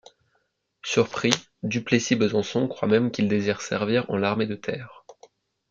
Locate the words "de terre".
4.47-5.03